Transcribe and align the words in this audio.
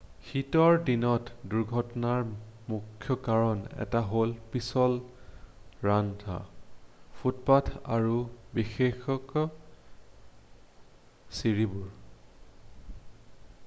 শীতৰ 0.27 0.77
দিনত 0.85 1.33
দুৰ্ঘটনাৰ 1.49 2.23
মুখ্য 2.71 3.17
কাৰণ 3.27 3.59
এটা 3.85 4.01
হ'ল 4.13 4.33
পিছল 4.55 4.95
ৰাস্তা 5.89 6.39
ফুটপথ 7.21 7.69
আৰু 7.99 8.17
বিশেষকৈ 8.59 9.47
ছিৰিবোৰ 11.37 11.89